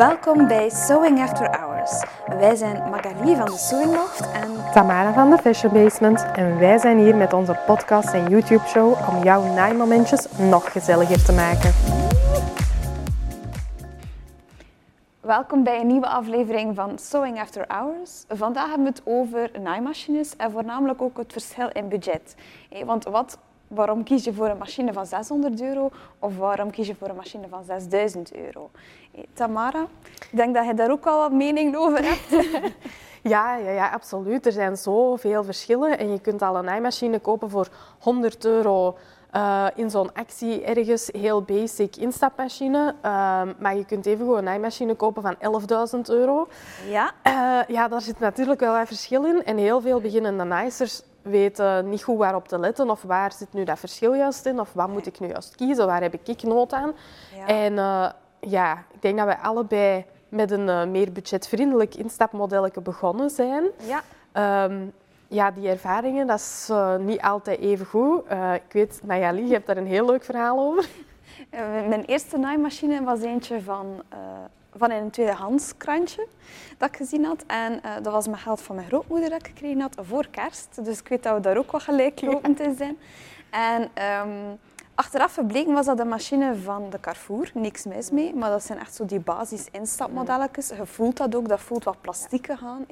Welkom 0.00 0.46
bij 0.46 0.70
Sewing 0.70 1.20
After 1.20 1.58
Hours. 1.58 2.04
Wij 2.26 2.54
zijn 2.56 2.90
Magali 2.90 3.36
van 3.36 3.44
de 3.44 3.56
Sewing 3.56 3.94
Loft 3.94 4.32
en 4.32 4.72
Tamara 4.72 5.12
van 5.12 5.30
de 5.30 5.38
Fashion 5.38 5.72
Basement 5.72 6.26
en 6.32 6.58
wij 6.58 6.78
zijn 6.78 6.98
hier 6.98 7.16
met 7.16 7.32
onze 7.32 7.58
podcast 7.66 8.12
en 8.12 8.28
YouTube 8.28 8.66
show 8.66 9.08
om 9.08 9.22
jouw 9.22 9.42
naaimomentjes 9.54 10.26
nog 10.38 10.72
gezelliger 10.72 11.24
te 11.24 11.32
maken. 11.32 11.72
welkom 15.20 15.64
bij 15.64 15.80
een 15.80 15.86
nieuwe 15.86 16.08
aflevering 16.08 16.74
van 16.74 16.98
Sewing 16.98 17.40
After 17.40 17.64
Hours. 17.68 18.24
Vandaag 18.28 18.68
hebben 18.68 18.84
we 18.84 18.92
het 18.92 19.02
over 19.04 19.50
naaimachines 19.60 20.36
en 20.36 20.50
voornamelijk 20.50 21.02
ook 21.02 21.18
het 21.18 21.32
verschil 21.32 21.68
in 21.72 21.88
budget. 21.88 22.34
Eh, 22.70 22.84
Want 22.84 23.04
wat, 23.04 23.38
waarom 23.70 24.02
kies 24.02 24.24
je 24.24 24.32
voor 24.32 24.48
een 24.48 24.58
machine 24.58 24.92
van 24.92 25.06
600 25.06 25.60
euro 25.60 25.90
of 26.18 26.36
waarom 26.36 26.70
kies 26.70 26.86
je 26.86 26.94
voor 26.94 27.08
een 27.08 27.16
machine 27.16 27.48
van 27.48 27.64
6000 27.64 28.34
euro? 28.34 28.70
Eh, 29.14 29.22
Tamara, 29.32 29.86
ik 30.30 30.36
denk 30.36 30.54
dat 30.54 30.66
je 30.66 30.74
daar 30.74 30.90
ook 30.90 31.06
al 31.06 31.18
wat 31.18 31.32
mening 31.32 31.76
over 31.76 32.04
hebt. 32.04 32.48
Ja, 33.22 33.56
ja, 33.56 33.70
ja, 33.70 33.88
absoluut. 33.88 34.46
Er 34.46 34.52
zijn 34.52 34.76
zoveel 34.76 35.44
verschillen 35.44 35.98
en 35.98 36.12
je 36.12 36.20
kunt 36.20 36.42
al 36.42 36.56
een 36.56 36.64
naaimachine 36.64 37.18
kopen 37.18 37.50
voor 37.50 37.68
100 37.98 38.44
euro 38.44 38.96
eh, 39.30 39.66
in 39.74 39.90
zo'n 39.90 40.12
actie 40.14 40.64
ergens, 40.64 41.08
heel 41.12 41.42
basic 41.42 41.96
instapmachine. 41.96 42.94
Ehm, 43.00 43.52
maar 43.58 43.76
je 43.76 43.84
kunt 43.84 44.06
even 44.06 44.28
een 44.28 44.44
naaimachine 44.44 44.94
kopen 44.94 45.22
van 45.22 45.36
11.000 45.38 46.00
euro. 46.10 46.48
Ja? 46.88 47.12
Eh, 47.22 47.58
ja, 47.68 47.88
daar 47.88 48.00
zit 48.00 48.18
natuurlijk 48.18 48.60
wel 48.60 48.72
wat 48.72 48.86
verschil 48.86 49.24
in. 49.24 49.44
En 49.44 49.56
heel 49.56 49.80
veel 49.80 50.00
beginnende 50.00 50.44
naaisters 50.44 51.02
weten 51.22 51.88
niet 51.88 52.02
goed 52.02 52.18
waarop 52.18 52.48
te 52.48 52.58
letten. 52.58 52.90
Of 52.90 53.02
waar 53.02 53.32
zit 53.32 53.52
nu 53.52 53.64
dat 53.64 53.78
verschil 53.78 54.14
juist 54.14 54.46
in? 54.46 54.60
Of 54.60 54.72
wat 54.72 54.88
moet 54.88 55.06
ik 55.06 55.20
nu 55.20 55.28
juist 55.28 55.54
kiezen? 55.54 55.86
Waar 55.86 56.02
heb 56.02 56.14
ik 56.14 56.42
nood 56.42 56.72
aan? 56.72 56.92
Ja. 57.36 57.46
En 57.46 57.78
eh, 57.78 58.10
ja, 58.40 58.84
ik 58.92 59.02
denk 59.02 59.18
dat 59.18 59.26
we 59.26 59.38
allebei 59.38 60.04
met 60.28 60.50
een 60.50 60.68
eh, 60.68 60.86
meer 60.86 61.12
budgetvriendelijk 61.12 61.94
instapmodelletje 61.94 62.80
begonnen 62.80 63.30
zijn. 63.30 63.64
Ja. 63.86 64.02
Ehm, 64.32 64.86
ja, 65.28 65.50
die 65.50 65.68
ervaringen, 65.68 66.26
dat 66.26 66.38
is 66.38 66.68
eh, 66.70 66.96
niet 66.96 67.20
altijd 67.20 67.60
even 67.60 67.86
goed. 67.86 68.22
Ik 68.54 68.72
weet, 68.72 69.00
Nayali, 69.04 69.46
je 69.46 69.52
hebt 69.52 69.66
daar 69.66 69.76
een 69.76 69.86
heel 69.86 70.06
leuk 70.06 70.24
verhaal 70.24 70.58
over. 70.58 70.88
Mijn 71.88 72.04
eerste 72.04 72.38
naaimachine 72.38 73.04
was 73.04 73.20
eentje 73.20 73.62
van, 73.62 74.02
van 74.76 74.90
een 74.90 75.10
tweedehands 75.10 75.76
krantje 75.76 76.26
dat 76.78 76.88
ik 76.88 76.96
gezien 76.96 77.24
had. 77.24 77.44
En 77.46 77.82
eh, 77.82 77.94
dat 78.02 78.12
was 78.12 78.28
met 78.28 78.38
geld 78.38 78.60
van 78.60 78.74
mijn 78.74 78.86
grootmoeder 78.86 79.30
dat 79.30 79.40
ik 79.40 79.46
gekregen 79.46 79.80
had 79.80 79.96
voor 80.00 80.26
kerst. 80.30 80.84
Dus 80.84 80.98
ik 80.98 81.08
weet 81.08 81.22
dat 81.22 81.34
we 81.34 81.40
daar 81.40 81.56
ook 81.56 81.70
wat 81.70 81.82
gelijklopend 81.82 82.60
in 82.60 82.76
zijn. 82.76 82.98
En 83.50 83.88
ehm, 83.94 84.28
achteraf 85.00 85.34
gebleken 85.34 85.72
was 85.72 85.86
dat 85.86 85.98
een 85.98 86.08
machine 86.08 86.54
van 86.56 86.90
de 86.90 87.00
Carrefour. 87.00 87.50
Niks 87.54 87.84
mis 87.84 88.10
mee, 88.10 88.34
maar 88.34 88.50
dat 88.50 88.64
zijn 88.64 88.78
echt 88.78 88.94
zo 88.94 89.04
die 89.04 89.20
basis 89.20 89.66
instapmodelletjes. 89.70 90.68
Je 90.68 90.86
voelt 90.86 91.16
dat 91.16 91.34
ook, 91.34 91.48
dat 91.48 91.60
voelt 91.60 91.84
wat 91.84 92.00
plastiek 92.00 92.46
gaan. 92.58 92.84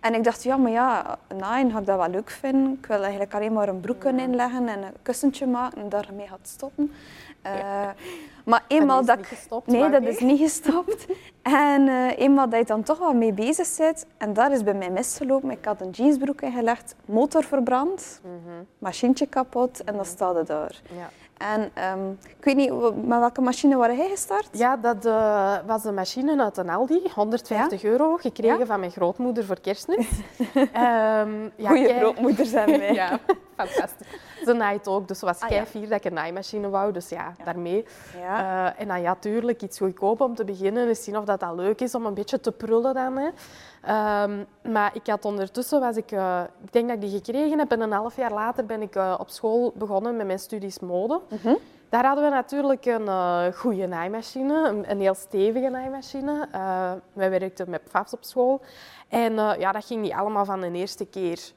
En 0.00 0.14
ik 0.14 0.24
dacht, 0.24 0.42
ja, 0.42 0.56
maar 0.56 0.70
ja, 0.70 1.18
naaien 1.36 1.70
ga 1.70 1.78
ik 1.78 1.86
dat 1.86 1.96
wel 1.98 2.08
leuk 2.10 2.30
vinden. 2.30 2.72
Ik 2.80 2.86
wil 2.86 3.00
eigenlijk 3.02 3.34
alleen 3.34 3.52
maar 3.52 3.68
een 3.68 3.80
broek 3.80 3.98
kunnen 3.98 4.24
inleggen 4.28 4.68
en 4.68 4.82
een 4.82 4.92
kussentje 5.02 5.46
maken 5.46 5.80
en 5.82 5.88
daarmee 5.88 6.26
gaat 6.28 6.38
stoppen. 6.48 6.92
Eh, 7.42 7.52
Maar 8.44 8.64
eenmaal 8.68 9.04
dat, 9.04 9.16
niet 9.16 9.24
ik- 9.30 9.36
gestopt, 9.38 9.66
Nee, 9.66 9.90
dat 9.90 10.02
is 10.02 10.18
niet 10.20 10.40
gestopt. 10.40 11.06
en 11.42 11.88
eh, 11.88 12.18
eenmaal 12.18 12.48
dat 12.48 12.58
je 12.60 12.66
dan 12.66 12.82
toch 12.82 12.98
wel 12.98 13.14
mee 13.14 13.32
bezig 13.32 13.76
bent, 13.76 14.06
en 14.16 14.32
daar 14.32 14.52
is 14.52 14.62
bij 14.62 14.74
mij 14.74 14.90
misgelopen. 14.90 15.50
Ik 15.50 15.64
had 15.64 15.80
een 15.80 15.90
jeansbroek 15.90 16.40
ingelegd, 16.40 16.94
motor 17.04 17.44
verbrand, 17.44 18.20
machientje 18.78 19.26
kapot 19.26 19.84
en 19.84 19.94
dan 19.96 20.04
staat 20.04 20.34
het 20.34 20.46
daar. 20.46 20.80
Ja. 20.96 21.08
En 21.38 21.70
ehm, 21.74 22.10
ik 22.38 22.44
weet 22.44 22.56
niet, 22.56 22.72
met 23.06 23.18
welke 23.18 23.40
machine 23.40 23.76
waren 23.76 23.96
jij 23.96 24.08
gestart? 24.08 24.48
Ja, 24.52 24.76
dat 24.76 25.04
eh, 25.04 25.56
was 25.66 25.84
een 25.84 25.94
machine 25.94 26.42
uit 26.42 26.56
een 26.56 26.70
Aldi, 26.70 27.02
150 27.14 27.84
euro, 27.84 28.16
gekregen 28.16 28.58
Ja? 28.58 28.66
van 28.66 28.80
mijn 28.80 28.90
grootmoeder 28.92 29.44
voor 29.44 29.60
kerstmis. 29.60 30.08
Ehm, 30.54 31.48
ja, 31.56 31.68
Goeie 31.68 31.86
kei- 31.86 31.98
grootmoeders 31.98 32.50
zijn 32.50 32.78
wij. 32.78 32.92
Ja, 33.02 33.18
fantastisch. 33.56 34.06
Ze 34.44 34.52
naait 34.52 34.88
ook, 34.88 35.08
dus 35.08 35.18
ze 35.18 35.24
was 35.24 35.40
Ah, 35.40 35.48
kei 35.48 35.64
fier 35.66 35.88
dat 35.88 35.98
ik 35.98 36.04
een 36.04 36.12
naaimachine 36.12 36.68
wou, 36.68 36.92
dus 36.92 37.08
ja, 37.08 37.32
daarmee. 37.44 37.84
Eh, 38.14 38.80
en 38.80 38.88
dan 38.88 39.00
ja, 39.00 39.14
tuurlijk, 39.14 39.62
iets 39.62 39.78
goedkoop 39.78 40.20
om 40.20 40.34
te 40.34 40.44
beginnen, 40.44 40.88
eens 40.88 41.04
zien 41.04 41.16
of 41.16 41.24
dat, 41.24 41.40
dat 41.40 41.54
leuk 41.56 41.80
is 41.80 41.94
om 41.94 42.06
een 42.06 42.14
beetje 42.14 42.40
te 42.40 42.52
prullen 42.52 42.94
dan. 42.94 43.16
Hè. 43.16 43.28
Ehm, 43.86 44.44
maar 44.72 44.90
ik 44.94 45.06
had 45.06 45.24
ondertussen, 45.24 45.80
was 45.80 45.96
ik, 45.96 46.10
eh, 46.10 46.40
ik 46.64 46.72
denk 46.72 46.86
dat 46.88 46.96
ik 46.96 47.02
die 47.02 47.20
gekregen 47.20 47.58
heb 47.58 47.72
en 47.72 47.80
een 47.80 47.92
half 47.92 48.16
jaar 48.16 48.32
later 48.32 48.66
ben 48.66 48.82
ik 48.82 48.94
eh, 48.94 49.14
op 49.18 49.30
school 49.30 49.72
begonnen 49.76 50.16
met 50.16 50.26
mijn 50.26 50.38
studies 50.38 50.78
mode. 50.78 51.20
Mhm. 51.28 51.54
Daar 51.88 52.04
hadden 52.04 52.24
we 52.24 52.30
natuurlijk 52.30 52.84
een 52.84 53.08
eh 53.08 53.44
goede 53.54 53.86
naaimachine, 53.86 54.68
een, 54.68 54.90
een 54.90 55.00
heel 55.00 55.14
stevige 55.14 55.68
naaimachine. 55.68 56.48
Wij 57.12 57.30
werkten 57.30 57.70
met 57.70 57.84
PFAFs 57.84 58.12
op 58.12 58.24
school. 58.24 58.60
En 59.08 59.34
ja, 59.34 59.72
dat 59.72 59.84
ging 59.84 60.00
niet 60.00 60.12
allemaal 60.12 60.44
van 60.44 60.60
de 60.60 60.70
eerste 60.72 61.06
keer 61.06 61.52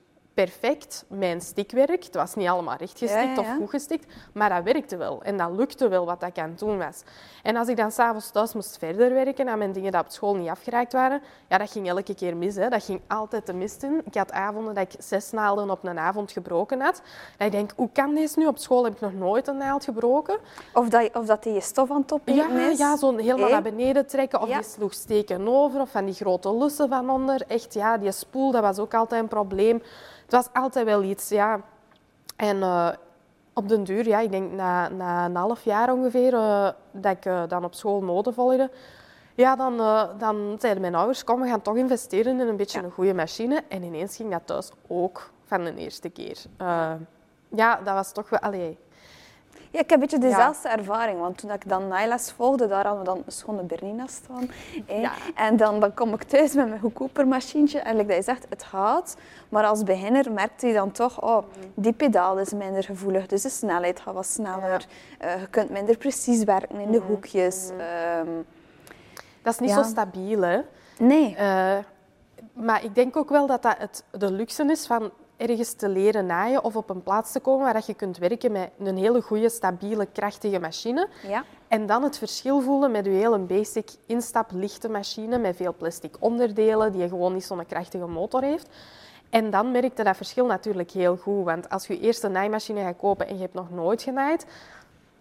perfect. 0.45 1.05
Mijn 1.07 1.41
stikwerk, 1.41 2.03
het 2.03 2.15
was 2.15 2.35
niet 2.35 2.47
allemaal 2.47 2.75
recht 2.75 2.97
gestikt 2.97 3.13
Ja, 3.13 3.21
ja, 3.21 3.41
ja. 3.41 3.51
of 3.51 3.57
goed 3.57 3.69
gestikt, 3.69 4.13
maar 4.33 4.49
dat 4.49 4.63
werkte 4.63 4.97
wel. 4.97 5.21
En 5.23 5.37
dat 5.37 5.51
lukte 5.51 5.87
wel 5.87 6.05
wat 6.05 6.23
ik 6.23 6.37
aan 6.39 6.49
het 6.49 6.59
doen 6.59 6.77
was. 6.77 7.01
En 7.43 7.55
als 7.55 7.67
ik 7.67 7.77
dan 7.77 7.91
s'avonds 7.91 8.31
thuis 8.31 8.53
moest 8.53 8.77
verder 8.77 9.13
werken 9.13 9.49
aan 9.49 9.57
mijn 9.57 9.71
dingen 9.71 9.91
die 9.91 9.99
op 10.01 10.09
school 10.09 10.35
niet 10.35 10.49
afgeraakt 10.49 10.93
waren, 10.93 11.21
ja, 11.47 11.57
dat 11.57 11.71
ging 11.71 11.87
elke 11.87 12.15
keer 12.15 12.37
mis. 12.37 12.55
Hè. 12.55 12.69
Dat 12.69 12.83
ging 12.83 13.01
altijd 13.07 13.45
de 13.45 13.53
mist 13.53 13.83
in. 13.83 14.01
Ik 14.05 14.15
had 14.15 14.31
avonden 14.31 14.73
dat 14.73 14.93
ik 14.93 15.01
zes 15.01 15.31
naalden 15.31 15.69
op 15.69 15.83
een 15.83 15.99
avond 15.99 16.31
gebroken 16.31 16.81
had. 16.81 17.01
En 17.37 17.45
ik 17.45 17.51
denk, 17.51 17.71
hoe 17.75 17.89
kan 17.93 18.15
deze 18.15 18.39
nu? 18.39 18.47
Op 18.47 18.57
school 18.57 18.83
heb 18.83 18.93
ik 18.93 19.01
nog 19.01 19.13
nooit 19.13 19.47
een 19.47 19.57
naald 19.57 19.83
gebroken. 19.83 20.37
Of, 20.73 20.89
dat, 20.89 21.09
of 21.13 21.25
dat 21.25 21.43
die 21.43 21.53
je 21.53 21.61
stof 21.61 21.91
aan 21.91 22.05
het 22.07 22.35
Ja, 22.35 22.49
is. 22.49 22.77
ja 22.77 22.97
zo 22.97 23.17
helemaal 23.17 23.49
naar 23.49 23.61
beneden 23.61 24.05
trekken. 24.07 24.41
Of 24.41 24.47
die 24.49 24.63
sloeg 24.63 24.93
steken 24.93 25.47
over. 25.47 25.81
Of 25.81 25.89
van 25.89 26.05
die 26.05 26.13
grote 26.13 26.55
lussen 26.55 26.89
van 26.89 27.09
onder. 27.09 27.41
Echt, 27.47 27.73
ja, 27.73 27.97
die 27.97 28.11
spoel, 28.11 28.51
dat 28.51 28.61
was 28.61 28.79
ook 28.79 28.93
altijd 28.93 29.21
een 29.21 29.27
probleem. 29.27 29.81
Het 30.29 30.37
was 30.37 30.61
altijd 30.61 30.85
wel 30.85 31.03
iets, 31.03 31.29
ja. 31.29 31.61
En 32.35 32.61
eh, 32.61 32.89
op 33.53 33.69
den 33.69 33.83
duur, 33.83 34.07
ja, 34.07 34.19
ik 34.19 34.31
denk 34.31 34.51
na, 34.51 34.89
na 34.89 35.25
een 35.25 35.35
half 35.35 35.63
jaar 35.63 35.93
ongeveer, 35.93 36.33
eh, 36.33 36.69
dat 36.91 37.11
ik 37.11 37.25
eh, 37.25 37.43
dan 37.47 37.63
op 37.63 37.73
school 37.73 38.01
mode 38.01 38.33
volgde, 38.33 38.71
ja, 39.35 39.55
dan, 39.55 39.77
dan 40.17 40.55
zeiden 40.59 40.81
mijn 40.81 40.95
ouders, 40.95 41.23
kom, 41.23 41.41
we 41.41 41.47
gaan 41.47 41.61
toch 41.61 41.75
investeren 41.75 42.39
in 42.39 42.47
een 42.47 42.57
beetje 42.57 42.83
een 42.83 42.91
goede 42.91 43.13
machine. 43.13 43.63
En 43.67 43.83
ineens 43.83 44.15
ging 44.15 44.31
dat 44.31 44.41
thuis 44.45 44.71
ook 44.87 45.31
van 45.45 45.63
de 45.63 45.75
eerste 45.75 46.09
keer. 46.09 46.37
Ja, 47.49 47.75
dat 47.83 47.93
was 47.93 48.11
toch 48.11 48.29
wel... 48.29 48.39
Allee, 48.39 48.77
Ja, 49.71 49.79
ik 49.79 49.89
heb 49.89 49.91
een 49.91 49.99
beetje 49.99 50.17
dezelfde 50.17 50.69
ervaring, 50.69 51.19
want 51.19 51.37
toen 51.37 51.51
ik 51.51 51.69
dan 51.69 51.87
naailes 51.87 52.31
volgde, 52.31 52.67
daar 52.67 52.85
hadden 52.85 52.99
we 52.99 53.05
dan 53.05 53.23
een 53.25 53.31
schone 53.31 53.63
Bernina 53.63 54.07
staan. 54.07 54.49
Ja. 54.87 55.11
En 55.35 55.57
dan, 55.57 55.79
dan 55.79 55.93
kom 55.93 56.13
ik 56.13 56.23
thuis 56.23 56.53
met 56.53 56.67
mijn 56.67 56.79
goedkoper 56.79 57.27
machientje 57.27 57.79
en 57.79 57.95
like 57.95 58.07
dat 58.07 58.15
je 58.15 58.23
zegt, 58.23 58.45
het 58.49 58.63
gaat. 58.63 59.15
Maar 59.49 59.63
als 59.63 59.83
beginner 59.83 60.31
merkte 60.31 60.67
je 60.67 60.73
dan 60.73 60.91
toch, 60.91 61.21
oh, 61.21 61.43
die 61.73 61.93
pedaal 61.93 62.39
is 62.39 62.53
minder 62.53 62.83
gevoelig, 62.83 63.27
dus 63.27 63.41
de 63.41 63.49
snelheid 63.49 63.99
gaat 63.99 64.13
wat 64.13 64.25
sneller. 64.25 64.85
Eh, 65.17 65.39
je 65.39 65.47
kunt 65.47 65.69
minder 65.69 65.97
precies 65.97 66.43
werken 66.43 66.79
in 66.79 66.91
de 66.91 66.99
hoekjes. 66.99 67.69
Ehm, 67.69 68.29
dat 69.41 69.53
is 69.53 69.59
niet 69.59 69.71
zo 69.71 69.83
stabiel, 69.83 70.41
hè. 70.41 70.61
nee. 70.97 71.35
Eh, 71.35 71.77
maar 72.53 72.83
ik 72.83 72.95
denk 72.95 73.17
ook 73.17 73.29
wel 73.29 73.47
dat 73.47 73.61
dat 73.61 73.75
het, 73.77 74.03
de 74.11 74.31
luxe 74.31 74.63
is 74.63 74.87
van 74.87 75.11
ergens 75.39 75.73
te 75.73 75.89
leren 75.89 76.25
naaien 76.25 76.63
of 76.63 76.75
op 76.75 76.89
een 76.89 77.03
plaats 77.03 77.31
te 77.31 77.39
komen 77.39 77.63
waar 77.63 77.73
dat 77.73 77.85
je 77.85 77.93
kunt 77.93 78.17
werken 78.17 78.51
met 78.51 78.69
een 78.79 78.97
hele 78.97 79.21
goede, 79.21 79.49
stabiele, 79.49 80.05
krachtige 80.05 80.59
machine. 80.59 81.07
Ja. 81.27 81.43
En 81.67 81.85
dan 81.85 82.03
het 82.03 82.17
verschil 82.17 82.61
voelen 82.61 82.91
met 82.91 83.05
je 83.05 83.11
hele 83.11 83.39
basic 83.39 83.89
instap 84.05 84.51
lichte 84.53 84.89
machine 84.89 85.37
met 85.37 85.55
veel 85.55 85.73
plastic 85.77 86.15
onderdelen 86.19 86.91
die 86.91 87.07
gewoon 87.07 87.33
niet 87.33 87.45
zo'n 87.45 87.65
krachtige 87.65 88.07
motor 88.07 88.41
heeft. 88.41 88.69
En 89.29 89.49
dan 89.49 89.71
merkte 89.71 90.03
dat 90.03 90.15
verschil 90.15 90.45
natuurlijk 90.45 90.91
heel 90.91 91.17
goed. 91.17 91.45
Want 91.45 91.69
als 91.69 91.87
je 91.87 91.99
eerst 91.99 92.23
een 92.23 92.31
naaimachine 92.31 92.81
gaat 92.81 92.97
kopen 92.97 93.27
en 93.27 93.35
je 93.35 93.41
hebt 93.41 93.53
nog 93.53 93.71
nooit 93.71 94.01
genaaid, 94.01 94.45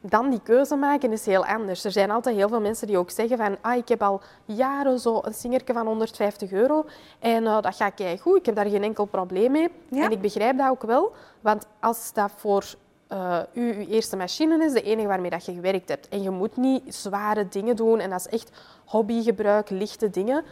dan 0.01 0.31
die 0.31 0.41
keuze 0.43 0.77
maken 0.77 1.13
is 1.13 1.27
heel 1.27 1.47
anders. 1.47 1.85
Er 1.85 1.91
zijn 1.93 2.11
altijd 2.11 2.37
heel 2.37 2.49
veel 2.49 2.61
mensen 2.61 2.87
die 2.87 2.99
ook 2.99 3.11
zeggen 3.11 3.37
van 3.37 3.57
ah, 3.61 3.77
ik 3.77 3.89
heb 3.89 4.03
al 4.03 4.21
jaren 4.45 4.99
zo 4.99 5.21
een 5.23 5.35
singertje 5.35 5.73
van 5.73 5.87
150 5.87 6.53
euro 6.53 6.85
en 7.19 7.47
eh, 7.47 7.61
dat 7.61 7.77
gaat 7.77 8.03
goed. 8.21 8.37
Ik 8.37 8.47
heb 8.47 8.55
daar 8.55 8.67
geen 8.67 8.83
enkel 8.83 9.05
probleem 9.05 9.51
mee. 9.53 9.69
Ja. 9.91 10.05
En 10.05 10.11
ik 10.11 10.21
begrijp 10.21 10.59
dat 10.59 10.69
ook 10.69 10.83
wel, 10.83 11.13
want 11.41 11.67
als 11.81 12.13
dat 12.13 12.31
voor 12.37 12.65
eh 13.09 13.41
u 13.53 13.75
uw 13.75 13.87
eerste 13.87 14.17
machine 14.17 14.65
is, 14.65 14.73
de 14.73 14.83
enige 14.83 15.09
waarmee 15.09 15.31
dat 15.31 15.45
je 15.45 15.53
gewerkt 15.53 15.89
hebt, 15.89 16.09
en 16.09 16.23
je 16.23 16.31
moet 16.31 16.57
niet 16.57 16.95
zware 16.95 17.49
dingen 17.49 17.77
doen 17.77 17.99
en 17.99 18.11
dat 18.11 18.21
is 18.21 18.29
echt 18.29 18.51
hobbygebruik, 18.85 19.71
lichte 19.71 20.11
dingen, 20.11 20.45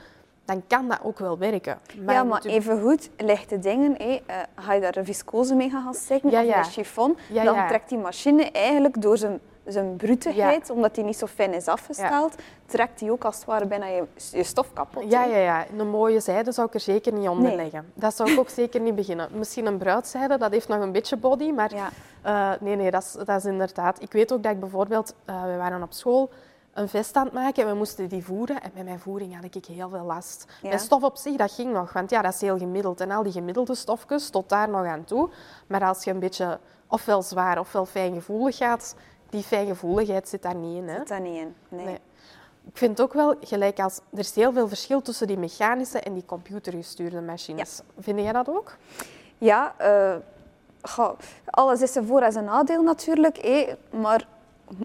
dan 0.47 0.63
kan 0.67 0.89
dat 0.89 0.99
ook 1.03 1.19
wel 1.19 1.39
werken. 1.39 1.79
ja, 1.95 2.03
maar 2.05 2.27
moet 2.27 2.43
je- 2.43 2.49
even 2.49 2.81
goed, 2.81 3.11
lichte 3.17 3.59
dingen, 3.59 3.95
hé, 3.99 4.23
eh, 4.27 4.37
ga 4.57 4.73
je 4.73 4.81
daar 4.81 4.97
een 4.97 5.05
viscose 5.05 5.55
mee 5.55 5.71
gaan 5.71 5.95
steken 5.95 6.31
Ja, 6.31 6.41
of 6.41 6.47
ja. 6.47 6.59
een 6.59 6.65
chiffon, 6.65 7.17
Ja, 7.33 7.45
dan 7.45 7.55
ja. 7.55 7.67
trekt 7.69 7.89
die 7.89 7.99
machine 7.99 8.51
eigenlijk 8.51 9.03
door 9.03 9.19
zijn, 9.19 9.41
zijn 9.65 9.97
brutigheid, 9.97 10.71
omdat 10.71 10.95
die 10.95 11.05
niet 11.05 11.17
zo 11.17 11.27
fijn 11.27 11.55
is 11.55 11.69
afgesteld, 11.69 12.35
trekt 12.67 12.99
die 12.99 13.11
ook 13.11 13.25
als 13.25 13.37
het 13.37 13.45
ware 13.45 13.67
bijna 13.67 13.87
je, 13.87 14.05
je 14.33 14.43
stof 14.45 14.73
kapot. 14.73 15.11
Ja, 15.11 15.25
ja, 15.25 15.37
ja. 15.37 15.65
Een 15.79 15.89
mooie 15.89 16.21
zijde 16.21 16.53
zou 16.53 16.67
ik 16.67 16.75
er 16.75 16.81
zeker 16.81 17.13
niet 17.13 17.29
onder 17.29 17.47
Nee. 17.49 17.57
leggen. 17.57 17.91
Dat 17.95 18.17
zou 18.17 18.31
ik 18.33 18.39
ook 18.39 18.49
zeker 18.61 18.81
niet 18.81 18.95
beginnen. 18.95 19.29
Misschien 19.33 19.67
een 19.67 19.79
bruidzijde, 19.79 20.39
dat 20.39 20.51
heeft 20.51 20.69
nog 20.69 20.81
een 20.81 20.93
beetje 20.93 21.17
body, 21.17 21.51
maar 21.51 21.75
Ja. 21.75 21.89
eh, 22.23 22.61
nee, 22.61 22.77
nee, 22.77 22.91
dat 22.91 23.03
is, 23.03 23.13
dat 23.13 23.37
is 23.39 23.45
inderdaad... 23.45 24.03
Ik 24.03 24.13
weet 24.13 24.33
ook 24.33 24.43
dat 24.43 24.53
ik 24.53 24.61
bijvoorbeeld... 24.61 25.15
eh, 25.25 25.43
we 25.45 25.57
waren 25.57 25.83
op 25.83 25.93
school 25.93 26.31
een 26.77 26.89
vest 26.89 27.17
aan 27.17 27.25
het 27.25 27.33
maken 27.33 27.63
en 27.63 27.69
we 27.69 27.75
moesten 27.77 28.09
die 28.09 28.25
voeren. 28.25 28.63
En 28.63 28.71
met 28.75 28.85
mijn 28.85 28.99
voering 28.99 29.35
had 29.35 29.55
ik 29.55 29.65
heel 29.65 29.89
veel 29.89 30.05
last. 30.05 30.45
Ja. 30.63 30.69
Mijn 30.69 30.81
stof 30.81 31.03
op 31.03 31.17
zich, 31.17 31.37
dat 31.37 31.53
ging 31.53 31.73
nog, 31.73 31.93
want 31.93 32.11
ja, 32.11 32.23
dat 32.23 32.35
is 32.35 32.41
heel 32.41 32.59
gemiddeld. 32.59 33.01
En 33.01 33.11
al 33.11 33.23
die 33.23 33.33
gemiddelde 33.33 33.75
stofjes, 33.75 34.31
tot 34.31 34.49
daar 34.49 34.69
nog 34.69 34.87
aan 34.87 35.05
toe. 35.05 35.29
Maar 35.67 35.85
als 35.85 36.05
je 36.05 36.11
een 36.11 36.19
beetje 36.19 36.59
ofwel 36.87 37.23
zwaar 37.23 37.59
ofwel 37.59 37.87
fijngevoelig 37.87 38.57
gaat, 38.57 38.95
die 39.31 39.43
fijngevoeligheid 39.43 40.29
zit 40.29 40.43
daar 40.43 40.55
niet 40.55 40.77
in. 40.77 40.89
Hè? 40.89 40.97
Zit 40.97 41.09
daar 41.09 41.21
niet 41.21 41.41
in. 41.41 41.55
Nee. 41.69 41.85
Nee. 41.85 41.99
Ik 42.71 42.79
vind 42.79 43.01
ook 43.01 43.13
wel, 43.13 43.35
gelijk 43.41 43.81
als, 43.81 44.01
er 44.13 44.19
is 44.19 44.35
heel 44.35 44.53
veel 44.53 44.69
verschil 44.69 45.03
tussen 45.03 45.27
die 45.27 45.39
mechanische 45.39 46.01
en 46.01 46.15
die 46.15 46.25
computergestuurde 46.27 47.21
machines. 47.21 47.81
Vind 47.99 48.21
jij 48.21 48.33
dat 48.33 48.49
ook? 48.49 48.77
Ja, 49.39 49.75
eh, 49.79 50.17
goh, 50.83 51.19
alles 51.45 51.81
is 51.83 51.95
een 51.95 52.07
voor- 52.07 52.21
en 52.23 52.33
zijn 52.33 52.45
nadeel 52.45 52.83
natuurlijk. 52.83 53.37
hé, 53.37 53.75
maar 54.01 54.27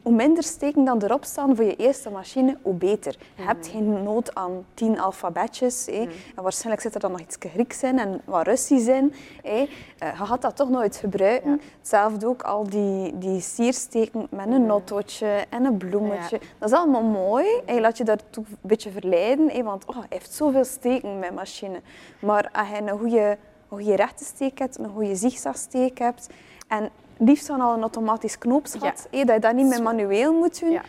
hoe 0.04 0.14
minder 0.14 0.44
steken 0.44 0.84
dan 0.84 1.02
erop 1.04 1.24
staan 1.24 1.56
voor 1.56 1.66
je 1.66 1.76
eerste 1.76 2.10
machine, 2.10 2.58
hoe 2.62 2.74
beter. 2.74 3.16
Je 3.36 3.44
hebt 3.44 3.68
geen 3.68 4.04
nood 4.04 4.36
aan 4.36 4.66
tien 4.74 5.00
alfabetjes. 5.00 5.86
hé. 5.86 6.08
En 6.36 6.44
waarschijnlijk 6.44 6.82
zit 6.82 6.94
er 6.94 7.00
dan 7.00 7.12
nog 7.12 7.20
iets 7.20 7.38
Grieks 7.40 7.84
in 7.84 8.00
en 8.00 8.22
wat 8.26 8.48
Russisch 8.48 8.88
in. 8.88 9.14
hé. 9.44 9.68
Eh, 9.98 10.20
je 10.20 10.26
gaat 10.26 10.42
dat 10.42 10.56
toch 10.56 10.70
nooit 10.70 10.96
gebruiken. 10.96 11.62
Hetzelfde 11.78 12.28
ook 12.28 12.42
al 12.42 12.70
die, 12.70 13.18
die 13.18 13.42
siersteken 13.42 14.28
met 14.30 14.48
een 14.48 14.66
nottootje 14.66 15.46
en 15.50 15.66
een 15.66 15.78
bloemetje. 15.78 16.40
Dat 16.58 16.70
is 16.70 16.76
allemaal 16.76 17.04
mooi. 17.04 17.46
En 17.66 17.76
je 17.76 17.82
laat 17.82 17.98
je 17.98 18.04
daartoe 18.04 18.44
een 18.50 18.58
beetje 18.62 18.92
verleiden. 18.92 19.50
hé, 19.50 19.64
want 19.64 19.86
oh, 19.86 19.96
hij 19.96 20.06
heeft 20.10 20.34
zoveel 20.34 20.66
steken, 20.66 21.20
mijn 21.20 21.34
machine. 21.34 21.82
Maar 22.20 22.50
als 22.52 22.70
je 22.70 22.82
een 22.82 23.00
goede 23.00 23.38
een 23.72 23.78
goede 23.78 23.96
rechte 23.96 24.24
steek 24.24 24.60
hebt, 24.60 24.80
een 24.80 24.90
goede 24.90 25.16
zigzagsteek 25.16 26.00
hebt. 26.00 26.30
En 26.68 26.90
liefst 27.26 27.48
dan 27.48 27.62
al 27.62 27.74
een 27.74 27.82
automatisch 27.82 28.38
knoopsgat, 28.38 29.08
hé, 29.12 29.24
dat 29.24 29.36
je 29.36 29.42
dat 29.42 29.54
niet 29.54 29.68
meer 29.68 29.82
manueel 29.82 30.34
moet 30.34 30.60
doen. 30.60 30.72
Ja. 30.72 30.82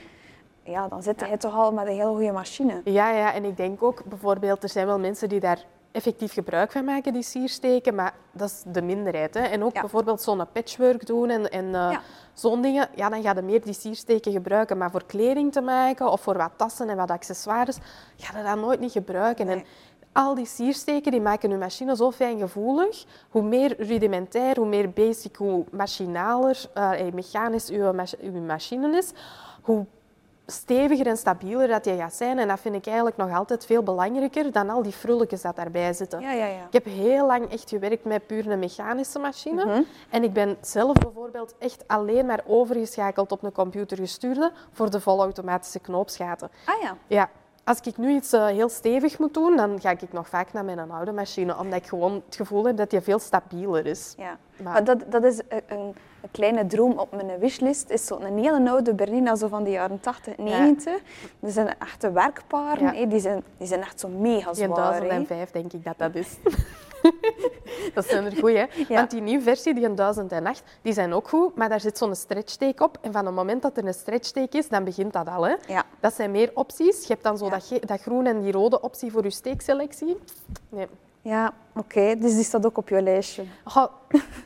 Ja, 0.64 0.88
dan 0.88 1.02
zit 1.02 1.20
je 1.30 1.36
toch 1.36 1.54
al 1.56 1.72
met 1.72 1.86
een 1.86 1.92
heel 1.94 2.14
goede 2.14 2.32
machine. 2.32 2.80
Ja, 2.84 3.10
ja, 3.10 3.32
en 3.34 3.44
ik 3.44 3.56
denk 3.56 3.82
ook 3.82 4.04
bijvoorbeeld, 4.04 4.62
er 4.62 4.68
zijn 4.68 4.86
wel 4.86 4.98
mensen 4.98 5.28
die 5.28 5.40
daar 5.40 5.64
effectief 5.92 6.32
gebruik 6.32 6.72
van 6.72 6.84
maken, 6.84 7.12
die 7.12 7.22
siersteken, 7.22 7.94
maar 7.94 8.14
dat 8.32 8.48
is 8.48 8.62
de 8.66 8.82
minderheid. 8.82 9.34
Hè. 9.34 9.40
En 9.40 9.64
ook 9.64 9.74
Ja. 9.74 9.80
bijvoorbeeld 9.80 10.22
zo'n 10.22 10.46
patchwork 10.52 11.06
doen 11.06 11.28
en, 11.30 11.50
en 11.50 11.64
eh, 11.64 11.72
Ja. 11.90 12.00
zo'n 12.32 12.62
dingen, 12.62 12.88
ja, 12.94 13.08
dan 13.08 13.22
ga 13.22 13.32
je 13.34 13.42
meer 13.42 13.62
die 13.64 13.72
siersteken 13.72 14.32
gebruiken. 14.32 14.78
Maar 14.78 14.90
voor 14.90 15.04
kleding 15.06 15.52
te 15.52 15.60
maken 15.60 16.10
of 16.10 16.20
voor 16.20 16.36
wat 16.36 16.50
tassen 16.56 16.88
en 16.88 16.96
wat 16.96 17.10
accessoires, 17.10 17.78
ga 18.16 18.38
je 18.38 18.44
dat 18.44 18.56
nooit 18.58 18.80
niet 18.80 18.92
gebruiken. 18.92 19.48
En. 19.48 19.64
Al 20.12 20.34
die 20.34 20.46
siersteken 20.46 21.10
die 21.10 21.20
maken 21.20 21.50
je 21.50 21.56
machine 21.56 21.96
zo 21.96 22.10
fijngevoelig. 22.10 23.04
Hoe 23.30 23.42
meer 23.42 23.74
rudimentair, 23.78 24.56
hoe 24.56 24.66
meer 24.66 24.90
basic, 24.90 25.36
hoe 25.36 25.64
machinaler, 25.70 26.64
eh, 26.74 27.12
mechanisch 27.12 27.70
mach- 27.70 28.18
uw 28.20 28.40
machine 28.40 28.96
is, 28.96 29.12
hoe 29.62 29.86
steviger 30.46 31.06
en 31.06 31.16
stabieler 31.16 31.68
dat 31.68 31.84
je 31.84 31.96
gaat 31.96 32.14
zijn. 32.14 32.38
En 32.38 32.48
dat 32.48 32.60
vind 32.60 32.74
ik 32.74 32.86
eigenlijk 32.86 33.16
nog 33.16 33.32
altijd 33.32 33.66
veel 33.66 33.82
belangrijker 33.82 34.52
dan 34.52 34.70
al 34.70 34.82
die 34.82 34.92
frulletjes 34.92 35.42
dat 35.42 35.56
daarbij 35.56 35.92
zitten. 35.92 36.20
Ja, 36.20 36.32
ja, 36.32 36.46
ja. 36.46 36.66
Ik 36.66 36.72
heb 36.72 36.84
heel 36.84 37.26
lang 37.26 37.50
echt 37.52 37.68
gewerkt 37.68 38.04
met 38.04 38.26
puur 38.26 38.50
een 38.50 38.58
mechanische 38.58 39.18
machine. 39.18 39.64
Mhm. 39.64 39.82
En 40.10 40.22
ik 40.22 40.32
ben 40.32 40.56
zelf 40.60 40.92
bijvoorbeeld 40.92 41.54
echt 41.58 41.84
alleen 41.86 42.26
maar 42.26 42.40
overgeschakeld 42.46 43.32
op 43.32 43.42
een 43.42 43.52
computergestuurde 43.52 44.52
voor 44.72 44.90
de 44.90 45.00
volautomatische 45.00 45.78
knoopsgaten. 45.80 46.50
Ah 46.66 46.82
ja. 46.82 46.96
Ja, 47.06 47.30
als 47.64 47.80
ik 47.80 47.96
nu 47.96 48.14
iets 48.14 48.32
eh, 48.32 48.46
heel 48.46 48.68
stevig 48.68 49.18
moet 49.18 49.34
doen, 49.34 49.56
dan 49.56 49.80
ga 49.80 49.90
ik 49.90 50.12
nog 50.12 50.28
vaak 50.28 50.52
naar 50.52 50.64
mijn 50.64 50.90
oude 50.90 51.12
machine, 51.12 51.58
omdat 51.58 51.78
ik 51.78 51.86
gewoon 51.86 52.22
het 52.26 52.36
gevoel 52.36 52.64
heb 52.64 52.76
dat 52.76 52.90
die 52.90 53.00
veel 53.00 53.18
stabieler 53.18 53.86
is. 53.86 54.14
ja. 54.18 54.36
Maar- 54.62 54.72
Maar 54.72 54.84
dat, 54.84 54.98
dat 55.08 55.24
is 55.24 55.38
een, 55.48 55.60
een, 55.68 55.78
een 56.22 56.30
kleine 56.30 56.66
droom 56.66 56.98
op 56.98 57.12
mijn 57.12 57.38
wishlist. 57.38 57.90
Is 57.90 58.06
zo'n 58.06 58.38
hele 58.38 58.70
oude 58.70 58.94
Bernina 58.94 59.34
zo 59.36 59.48
van 59.48 59.64
de 59.64 59.70
jaren 59.70 60.00
80, 60.00 60.36
90. 60.36 61.00
Dat 61.40 61.52
zijn 61.52 61.78
echte 61.78 62.12
werkparen. 62.12 62.84
Ja. 62.84 62.92
hé. 62.92 63.06
Die, 63.06 63.20
zijn, 63.20 63.42
die 63.56 63.66
zijn 63.66 63.80
echt 63.80 64.00
zo 64.00 64.08
mega 64.08 64.54
zwaar. 64.54 64.92
hé. 65.00 65.08
1005 65.08 65.50
denk 65.50 65.72
ik 65.72 65.84
dat 65.84 65.94
dat 65.98 66.14
is. 66.14 66.28
dat 67.94 68.04
zijn 68.06 68.24
er 68.24 68.32
goed, 68.36 68.50
hè? 68.52 68.64
Ja. 68.88 68.94
Want 68.94 69.10
die 69.10 69.20
nieuwe 69.20 69.42
versie, 69.42 69.74
die 69.74 69.94
1008, 69.94 70.62
die 70.82 70.92
zijn 70.92 71.12
ook 71.12 71.28
goed, 71.28 71.56
maar 71.56 71.68
daar 71.68 71.80
zit 71.80 71.98
zo'n 71.98 72.14
stretchsteek 72.14 72.80
op. 72.80 72.98
En 73.00 73.12
van 73.12 73.26
het 73.26 73.34
moment 73.34 73.62
dat 73.62 73.76
er 73.76 73.86
een 73.86 73.94
stretchsteek 73.94 74.52
is, 74.54 74.68
dan 74.68 74.84
begint 74.84 75.12
dat 75.12 75.28
al, 75.28 75.46
hè? 75.46 75.54
Ja. 75.66 75.84
Dat 76.00 76.14
zijn 76.14 76.30
meer 76.30 76.50
opties. 76.54 77.00
Je 77.00 77.12
hebt 77.12 77.22
dan 77.22 77.38
zo 77.38 77.44
Ja. 77.44 77.50
dat, 77.50 77.88
dat 77.88 78.00
groen 78.00 78.26
en 78.26 78.40
die 78.40 78.52
rode 78.52 78.80
optie 78.80 79.10
voor 79.12 79.22
je 79.22 79.30
steekselectie. 79.30 80.18
Nee. 80.68 80.86
Ja, 81.22 81.54
oké. 81.74 82.16
Dus 82.18 82.34
die 82.34 82.44
staat 82.44 82.66
ook 82.66 82.76
op 82.78 82.88
je 82.88 83.02
lijstje. 83.02 83.44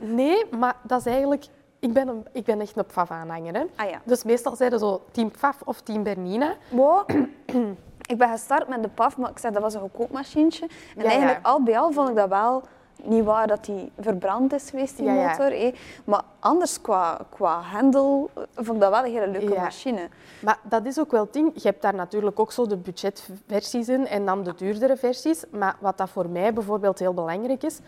Nee, 0.00 0.44
maar 0.58 0.76
dat 0.82 1.00
is 1.00 1.06
eigenlijk... 1.06 1.44
Ik 1.78 1.92
ben, 1.92 2.08
een, 2.08 2.26
ik 2.32 2.44
ben 2.44 2.60
echt 2.60 2.76
een 2.76 2.86
pfaff-aanhanger, 2.86 3.54
hè? 3.54 3.64
Ah 3.76 3.90
ja. 3.90 4.00
Dus 4.04 4.24
meestal 4.24 4.56
zijn 4.56 4.70
ze 4.70 4.78
zo 4.78 5.02
team 5.10 5.30
Pfaff 5.30 5.62
of 5.64 5.80
team 5.80 6.02
Bernina. 6.02 6.54
Wow. 6.70 7.08
ik 8.06 8.18
ben 8.18 8.28
gestart 8.28 8.68
met 8.68 8.82
de 8.82 8.88
PAF, 8.88 9.16
maar 9.16 9.30
ik 9.30 9.38
zei 9.38 9.52
dat 9.52 9.62
was 9.62 9.74
een 9.74 9.80
goedkoop 9.80 10.10
machientje. 10.10 10.66
En 10.96 11.02
Ja, 11.02 11.08
eigenlijk 11.08 11.40
ja. 11.42 11.50
al 11.50 11.62
bij 11.62 11.78
al 11.78 11.92
vond 11.92 12.08
ik 12.08 12.14
dat 12.16 12.28
wel 12.28 12.62
niet 13.02 13.24
waar 13.24 13.46
dat 13.46 13.64
die 13.64 13.92
verbrand 14.00 14.52
is 14.52 14.70
geweest, 14.70 14.96
die 14.96 15.06
Ja, 15.06 15.12
motor. 15.12 15.50
hé. 15.50 15.74
Maar 16.04 16.22
anders 16.38 16.80
qua, 16.80 17.18
qua 17.28 17.60
hendel 17.62 18.30
vond 18.54 18.68
ik 18.76 18.80
dat 18.80 18.90
wel 18.90 19.04
een 19.04 19.12
hele 19.12 19.26
leuke 19.28 19.52
Ja. 19.52 19.62
machine. 19.62 20.08
Maar 20.40 20.58
dat 20.62 20.84
is 20.84 20.98
ook 21.00 21.10
wel 21.10 21.20
het 21.22 21.32
ding. 21.32 21.50
Je 21.54 21.68
hebt 21.68 21.82
daar 21.82 21.94
natuurlijk 21.94 22.40
ook 22.40 22.52
zo 22.52 22.66
de 22.66 22.76
budgetversies 22.76 23.88
in 23.88 24.06
en 24.06 24.26
dan 24.26 24.42
de 24.42 24.54
duurdere 24.54 24.96
versies. 24.96 25.44
Maar 25.50 25.76
wat 25.80 25.98
dat 25.98 26.10
voor 26.10 26.28
mij 26.28 26.52
bijvoorbeeld 26.52 26.98
heel 26.98 27.14
belangrijk 27.14 27.62
is, 27.62 27.78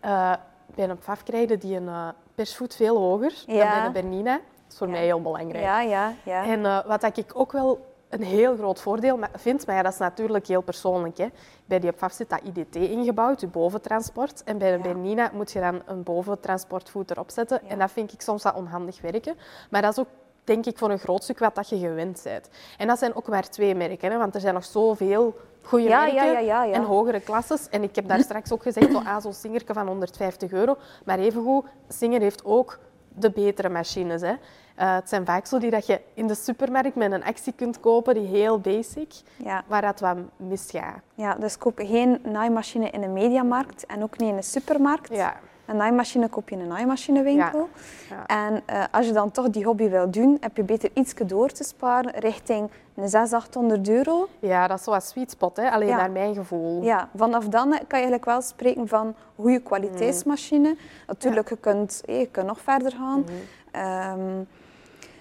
eh, 0.00 0.32
bij 0.74 0.88
een 0.88 0.98
PFAF 0.98 1.22
krijg 1.22 1.48
je 1.48 1.58
die 1.58 1.76
een 1.76 1.88
eh, 1.88 2.08
persvoet 2.34 2.74
veel 2.74 2.96
hoger 2.98 3.32
dan 3.46 3.56
bij 3.56 3.84
een 3.84 3.92
Bernina. 3.92 4.32
Dat 4.32 4.42
is 4.72 4.76
voor 4.78 4.88
mij 4.88 5.04
heel 5.04 5.22
belangrijk. 5.22 5.64
Ja, 5.64 5.80
ja, 5.80 6.12
ja. 6.24 6.44
En 6.44 6.64
eh, 6.66 6.78
wat 6.86 7.02
ik 7.16 7.30
ook 7.34 7.52
wel 7.52 7.89
een 8.10 8.22
heel 8.22 8.56
groot 8.56 8.80
voordeel 8.80 9.16
ma- 9.16 9.30
vind, 9.34 9.66
maar 9.66 9.76
ja, 9.76 9.82
dat 9.82 9.92
is 9.92 9.98
natuurlijk 9.98 10.46
heel 10.46 10.60
persoonlijk. 10.60 11.18
Hè. 11.18 11.26
Bij 11.64 11.78
die 11.80 11.90
PFAF 11.92 12.12
zit 12.12 12.28
dat 12.30 12.40
IDT 12.42 12.76
ingebouwd, 12.76 13.40
je 13.40 13.46
boventransport. 13.46 14.44
En 14.44 14.58
bij 14.58 14.70
Ja. 14.70 14.78
Bernina 14.78 15.30
moet 15.34 15.50
je 15.52 15.60
dan 15.60 15.82
een 15.86 16.02
boventransportvoet 16.02 17.10
erop 17.10 17.30
zetten. 17.30 17.60
Ja. 17.62 17.68
En 17.70 17.78
dat 17.78 17.90
vind 17.90 18.12
ik 18.12 18.20
soms 18.20 18.42
wat 18.42 18.54
onhandig 18.54 19.00
werken. 19.00 19.34
Maar 19.70 19.82
dat 19.82 19.92
is 19.92 19.98
ook, 19.98 20.08
denk 20.44 20.66
ik, 20.66 20.78
voor 20.78 20.90
een 20.90 20.98
groot 20.98 21.22
stuk 21.22 21.38
wat 21.38 21.54
dat 21.54 21.68
je 21.68 21.78
gewend 21.78 22.20
bent. 22.24 22.48
En 22.78 22.86
dat 22.86 22.98
zijn 22.98 23.14
ook 23.14 23.28
maar 23.28 23.48
twee 23.48 23.74
merken, 23.74 24.10
hè, 24.10 24.18
want 24.18 24.34
er 24.34 24.40
zijn 24.40 24.54
nog 24.54 24.64
zoveel 24.64 25.36
goede 25.62 25.84
Ja, 25.88 26.00
merken 26.00 26.24
ja, 26.42 26.62
ja, 26.62 26.72
en 26.72 26.82
hogere 26.82 27.20
klasses. 27.20 27.68
En 27.68 27.82
ik 27.82 27.94
heb 27.94 28.08
daar 28.08 28.20
straks 28.28 28.52
ook 28.52 28.62
gezegd, 28.62 28.94
ah, 28.94 29.20
zo'n 29.20 29.32
Singerke 29.32 29.72
van 29.74 29.86
150 29.86 30.52
euro. 30.52 30.76
Maar 31.04 31.18
evengoed, 31.18 31.64
Singer 31.88 32.20
heeft 32.20 32.44
ook 32.44 32.78
de 33.14 33.30
betere 33.30 33.68
machines. 33.68 34.20
Hè. 34.20 34.32
Eh, 34.80 34.94
het 34.94 35.08
zijn 35.08 35.24
vaak 35.24 35.46
zo 35.46 35.58
die 35.58 35.70
dat 35.70 35.86
je 35.86 36.00
in 36.14 36.26
de 36.26 36.34
supermarkt 36.34 36.94
met 36.94 37.12
een 37.12 37.24
actie 37.24 37.52
kunt 37.56 37.80
kopen, 37.80 38.14
die 38.14 38.26
heel 38.26 38.58
basic, 38.60 39.12
Ja. 39.36 39.62
waar 39.66 39.82
dat 39.82 40.00
wat 40.00 40.16
misgaat. 40.36 41.00
ja, 41.14 41.34
dus 41.34 41.58
koop 41.58 41.78
geen 41.78 42.18
naaimachine 42.22 42.90
in 42.90 43.02
een 43.02 43.12
mediamarkt 43.12 43.86
en 43.86 44.02
ook 44.02 44.18
niet 44.18 44.28
in 44.28 44.36
een 44.36 44.42
supermarkt. 44.42 45.14
Ja. 45.14 45.34
Een 45.66 45.76
naaimachine 45.76 46.28
koop 46.28 46.48
je 46.48 46.54
in 46.54 46.60
een 46.60 46.68
naaimachinewinkel. 46.68 47.68
Ja. 48.10 48.26
En 48.26 48.62
eh, 48.66 48.84
als 48.90 49.06
je 49.06 49.12
dan 49.12 49.30
toch 49.30 49.50
die 49.50 49.64
hobby 49.64 49.88
wil 49.88 50.10
doen, 50.10 50.36
heb 50.40 50.56
je 50.56 50.62
beter 50.62 50.90
iets 50.94 51.14
door 51.14 51.48
te 51.50 51.64
sparen 51.64 52.12
richting 52.18 52.70
een 52.94 53.08
600, 53.08 53.32
800 53.44 53.88
euro. 53.88 54.28
ja, 54.38 54.66
dat 54.66 54.78
is 54.78 54.84
zo'n 54.84 55.00
sweet 55.00 55.30
spot, 55.30 55.56
hè? 55.56 55.70
alleen 55.70 55.88
naar 55.96 56.10
mijn 56.10 56.34
gevoel. 56.34 56.82
Ja, 56.82 57.08
vanaf 57.16 57.44
dan 57.48 57.68
kan 57.70 57.78
je 57.78 57.86
eigenlijk 57.92 58.24
wel 58.24 58.40
spreken 58.42 58.88
van 58.88 59.14
goede 59.36 59.60
kwaliteitsmachine. 59.60 60.76
Natuurlijk, 61.06 61.48
je, 61.48 61.56
kunt, 61.56 62.02
eh, 62.06 62.18
je 62.18 62.26
kunt 62.26 62.46
nog 62.46 62.60
verder 62.60 62.92
gaan. 62.92 63.24
Ehm, 63.70 64.42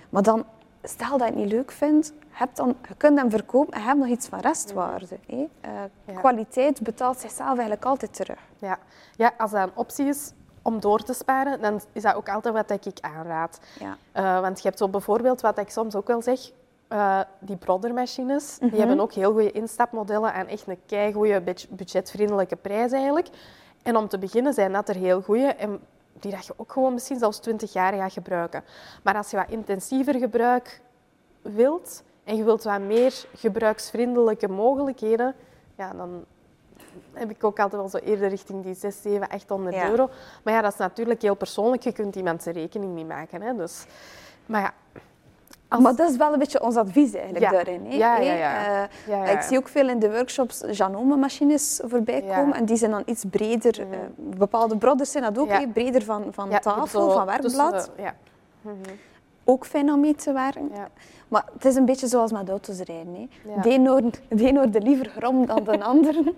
maar 0.09 0.23
dan, 0.23 0.45
stel 0.83 1.09
dat 1.17 1.19
je 1.19 1.25
het 1.25 1.35
niet 1.35 1.51
leuk 1.51 1.71
vindt, 1.71 2.13
heb 2.29 2.55
dan, 2.55 2.75
je 2.87 2.95
kunt 2.97 3.17
hem 3.19 3.29
verkopen 3.29 3.73
en 3.73 3.79
je 3.79 3.85
hebt 3.87 3.99
nog 3.99 4.07
iets 4.07 4.27
van 4.27 4.39
restwaarde. 4.39 5.17
hè. 5.27 5.47
Eh, 5.61 5.71
Ja. 6.05 6.19
Kwaliteit 6.19 6.81
betaalt 6.81 7.17
zichzelf 7.19 7.49
eigenlijk 7.49 7.85
altijd 7.85 8.13
terug. 8.13 8.39
Ja. 8.57 8.77
ja, 9.15 9.31
als 9.37 9.51
dat 9.51 9.63
een 9.67 9.75
optie 9.75 10.05
is 10.07 10.31
om 10.61 10.79
door 10.79 11.03
te 11.03 11.13
sparen, 11.13 11.61
dan 11.61 11.81
is 11.93 12.01
dat 12.01 12.15
ook 12.15 12.29
altijd 12.29 12.53
wat 12.53 12.85
ik 12.85 12.97
aanraad. 13.01 13.59
Ja. 13.79 13.97
Eh, 14.11 14.39
want 14.41 14.57
je 14.61 14.67
hebt 14.67 14.77
zo 14.79 14.87
bijvoorbeeld, 14.89 15.41
wat 15.41 15.57
ik 15.57 15.69
soms 15.69 15.95
ook 15.95 16.07
wel 16.07 16.21
zeg, 16.21 16.51
eh, 16.87 17.19
die 17.39 17.55
broddermachines, 17.57 18.57
Mhm. 18.59 18.69
die 18.69 18.79
hebben 18.79 18.99
ook 18.99 19.13
heel 19.13 19.31
goede 19.31 19.51
instapmodellen 19.51 20.33
en 20.33 20.47
echt 20.47 20.67
een 20.67 20.79
keigoede 20.85 21.41
budget- 21.41 21.69
budgetvriendelijke 21.69 22.55
prijs 22.55 22.91
eigenlijk. 22.91 23.27
En 23.83 23.97
om 23.97 24.07
te 24.07 24.17
beginnen 24.19 24.53
zijn 24.53 24.71
dat 24.73 24.89
er 24.89 24.95
heel 24.95 25.21
goede 25.21 25.47
en 25.47 25.79
die 26.19 26.31
dat 26.31 26.45
je 26.45 26.53
ook 26.57 26.71
gewoon 26.71 26.93
misschien 26.93 27.19
zelfs 27.19 27.37
20 27.39 27.73
jaar 27.73 27.93
gaat 27.93 28.13
gebruiken. 28.13 28.63
Maar 29.03 29.15
als 29.15 29.29
je 29.31 29.37
wat 29.37 29.49
intensiever 29.49 30.15
gebruik 30.19 30.81
wilt 31.41 32.03
en 32.23 32.35
je 32.35 32.43
wilt 32.43 32.63
wat 32.63 32.79
meer 32.81 33.25
gebruiksvriendelijke 33.35 34.47
mogelijkheden, 34.47 35.35
ja, 35.75 35.93
dan 35.93 36.25
heb 37.13 37.29
ik 37.29 37.43
ook 37.43 37.59
altijd 37.59 37.81
wel 37.81 37.89
zo 37.89 37.97
eerder 37.97 38.29
richting 38.29 38.63
die 38.63 38.73
6, 38.73 39.01
7, 39.01 39.27
800 39.29 39.75
Ja. 39.75 39.89
euro. 39.89 40.09
Maar 40.43 40.53
ja, 40.53 40.61
dat 40.61 40.71
is 40.73 40.77
natuurlijk 40.77 41.21
heel 41.21 41.35
persoonlijk. 41.35 41.83
Je 41.83 41.91
kunt 41.91 42.15
iemand 42.15 42.43
zijn 42.43 42.55
rekening 42.55 42.93
niet 42.95 43.07
maken. 43.07 43.41
Hè? 43.41 43.55
Dus, 43.55 43.85
maar 44.45 44.61
ja, 44.61 44.73
als- 45.69 45.81
Maar 45.81 45.95
dat 45.95 46.09
is 46.09 46.15
wel 46.17 46.33
een 46.33 46.39
beetje 46.39 46.61
ons 46.63 46.75
advies 46.75 47.13
eigenlijk 47.13 47.43
Ja. 47.45 47.51
daarin. 47.51 47.85
hè. 47.85 47.95
Ja, 47.95 48.17
ja. 49.07 49.25
Ik 49.25 49.41
zie 49.41 49.57
ook 49.57 49.67
veel 49.67 49.89
in 49.89 49.99
de 49.99 50.11
workshops 50.11 50.63
Janome-machines 50.71 51.81
voorbij 51.85 52.21
komen. 52.35 52.53
En 52.55 52.65
die 52.65 52.77
zijn 52.77 52.91
dan 52.91 53.03
iets 53.05 53.23
breder. 53.29 53.79
eh, 53.79 53.85
bepaalde 54.15 54.77
brodders 54.77 55.11
zijn 55.11 55.23
dat 55.23 55.37
ook, 55.37 55.49
hè, 55.49 55.67
breder 55.67 56.03
van, 56.03 56.23
van 56.31 56.49
tafel, 56.59 57.11
van 57.11 57.25
werkblad. 57.25 57.91
de-. 57.95 58.11
Mhm. 58.61 58.75
ook 59.43 59.65
fijn 59.65 59.91
om 59.91 59.99
mee 59.99 60.15
te 60.15 60.31
werken. 60.33 60.69
Ja. 60.73 60.87
Maar 61.27 61.43
het 61.53 61.65
is 61.65 61.75
een 61.75 61.85
beetje 61.85 62.07
zoals 62.07 62.31
met 62.31 62.49
auto's 62.49 62.77
rijden. 62.79 63.29
De, 63.61 63.69
een 63.73 63.87
hoort, 63.87 64.19
de 64.29 64.47
een 64.49 64.57
hoort 64.57 64.83
liever 64.83 65.09
grom 65.17 65.45
dan 65.45 65.63
de 65.63 65.83
andere. 65.93 66.33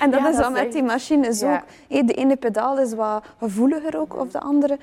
en 0.00 0.10
dat 0.10 0.26
is 0.28 0.36
dan 0.36 0.52
met 0.52 0.72
die 0.72 0.82
machines 0.82 1.42
ook. 1.42 1.60
De 1.88 2.12
ene 2.14 2.36
pedaal 2.36 2.78
is 2.78 2.94
wat 2.94 3.24
gevoeliger 3.38 3.98
ook, 4.00 4.16
of 4.16 4.28
de 4.30 4.40
andere. 4.40 4.78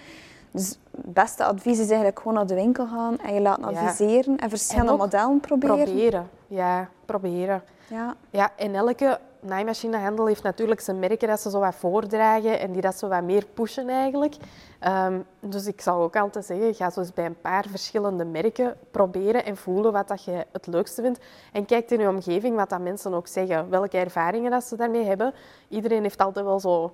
Dus 0.51 0.77
het 0.91 1.13
beste 1.13 1.43
advies 1.43 1.79
is 1.79 1.87
eigenlijk 1.87 2.17
gewoon 2.17 2.33
naar 2.33 2.47
de 2.47 2.55
winkel 2.55 2.87
gaan 2.87 3.19
en 3.19 3.33
je 3.33 3.41
laten 3.41 3.63
adviseren 3.63 4.37
en 4.37 4.49
verschillende 4.49 4.95
modellen 4.95 5.39
proberen. 5.39 5.83
Proberen. 5.83 6.29
Ja, 6.47 6.89
proberen. 7.05 7.63
Ja. 7.87 8.15
Ja, 8.29 8.51
en 8.55 8.75
elke 8.75 9.19
naaimachinehandel 9.39 10.25
heeft 10.25 10.43
natuurlijk 10.43 10.81
zijn 10.81 10.99
merken 10.99 11.27
dat 11.27 11.39
ze 11.39 11.49
zo 11.49 11.59
wat 11.59 11.75
voordragen 11.75 12.59
en 12.59 12.71
die 12.71 12.81
dat 12.81 12.97
ze 12.97 13.07
wat 13.07 13.23
meer 13.23 13.45
pushen 13.53 13.89
eigenlijk. 13.89 14.35
Ehm, 14.79 15.19
dus 15.39 15.65
ik 15.65 15.81
zou 15.81 16.03
ook 16.03 16.15
altijd 16.15 16.45
zeggen, 16.45 16.75
ga 16.75 16.89
zo 16.89 16.99
eens 16.99 17.13
bij 17.13 17.25
een 17.25 17.41
paar 17.41 17.65
verschillende 17.69 18.25
merken 18.25 18.77
proberen 18.91 19.45
en 19.45 19.57
voelen 19.57 19.91
wat 19.91 20.07
dat 20.07 20.23
je 20.23 20.45
het 20.51 20.67
leukste 20.67 21.01
vindt. 21.01 21.19
En 21.51 21.65
kijk 21.65 21.91
in 21.91 21.99
je 21.99 22.07
omgeving 22.07 22.55
wat 22.55 22.69
dat 22.69 22.79
mensen 22.79 23.13
ook 23.13 23.27
zeggen, 23.27 23.69
welke 23.69 23.97
ervaringen 23.97 24.51
dat 24.51 24.63
ze 24.63 24.75
daarmee 24.75 25.03
hebben. 25.03 25.33
Iedereen 25.67 26.01
heeft 26.01 26.21
altijd 26.21 26.45
wel 26.45 26.59
zo 26.59 26.91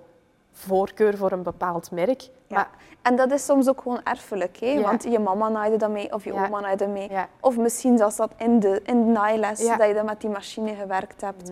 voorkeur 0.57 1.17
voor 1.17 1.31
een 1.31 1.43
bepaald 1.43 1.91
merk. 1.91 2.21
Ja. 2.21 2.29
Maar 2.55 2.69
En 3.01 3.15
dat 3.15 3.31
is 3.31 3.45
soms 3.45 3.67
ook 3.69 3.81
gewoon 3.81 4.03
erfelijk, 4.03 4.57
hè? 4.59 4.65
Ja. 4.67 4.81
want 4.81 5.03
je 5.03 5.19
mama 5.19 5.49
naaide 5.49 5.77
dat 5.77 5.89
mee 5.89 6.13
of 6.13 6.23
je 6.23 6.33
Ja. 6.33 6.45
oma 6.45 6.59
naaide 6.59 6.83
dat 6.83 6.93
mee. 6.93 7.09
Ja. 7.09 7.27
Of 7.39 7.57
misschien 7.57 7.97
zelfs 7.97 8.15
dat 8.15 8.31
in 8.37 8.59
de, 8.59 8.81
in 8.83 9.05
de 9.05 9.11
naailes, 9.11 9.67
dat 9.77 9.87
je 9.87 9.93
dan 9.93 10.05
met 10.05 10.21
die 10.21 10.29
machine 10.29 10.75
gewerkt 10.75 11.21
hebt. 11.21 11.51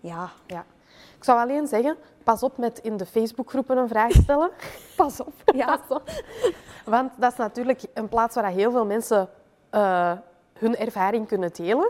Ja, 0.00 0.30
ja. 0.46 0.64
Ik 1.16 1.24
zou 1.24 1.38
alleen 1.40 1.66
zeggen, 1.66 1.96
pas 2.24 2.42
op 2.42 2.56
met 2.56 2.78
in 2.78 2.96
de 2.96 3.06
Facebookgroepen 3.06 3.76
een 3.76 3.88
vraag 3.88 4.12
stellen. 4.12 4.50
pas 4.96 5.20
op. 5.20 5.32
Ja. 5.54 5.66
Pas 5.76 5.96
op. 5.96 6.10
Want 6.84 7.10
dat 7.16 7.32
is 7.32 7.38
natuurlijk 7.38 7.82
een 7.94 8.08
plaats 8.08 8.34
waar 8.34 8.46
heel 8.46 8.70
veel 8.70 8.86
mensen 8.86 9.28
eh, 9.70 10.12
hun 10.58 10.76
ervaring 10.76 11.26
kunnen 11.26 11.50
delen. 11.52 11.88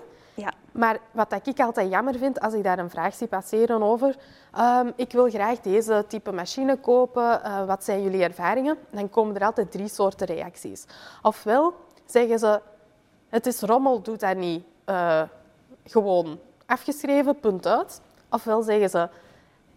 Maar 0.73 0.99
wat 1.11 1.41
ik 1.45 1.61
altijd 1.61 1.91
jammer 1.91 2.19
vind, 2.19 2.41
als 2.41 2.55
ik 2.55 2.63
daar 2.63 2.79
een 2.79 2.91
vraag 2.91 3.15
zie 3.15 3.27
passeren 3.27 3.83
over... 3.83 4.17
ehm, 4.55 4.91
ik 4.97 5.13
wil 5.13 5.31
graag 5.31 5.61
deze 5.61 6.05
type 6.09 6.33
machine 6.33 6.77
kopen, 6.77 7.45
eh, 7.45 7.65
wat 7.65 7.85
zijn 7.85 8.03
jullie 8.03 8.23
ervaringen? 8.23 8.79
Dan 8.91 9.11
komen 9.11 9.35
er 9.37 9.45
altijd 9.45 9.71
drie 9.71 9.89
soorten 9.89 10.27
reacties. 10.27 10.85
Ofwel 11.23 11.75
zeggen 12.07 12.39
ze, 12.39 12.61
het 13.29 13.47
is 13.47 13.61
rommel, 13.61 14.03
doe 14.03 14.17
dat 14.17 14.37
niet. 14.37 14.65
eh, 14.85 15.23
gewoon 15.85 16.39
afgeschreven, 16.67 17.41
punt 17.41 17.67
uit. 17.67 18.01
Ofwel 18.31 18.63
zeggen 18.63 18.91
ze, 18.91 19.09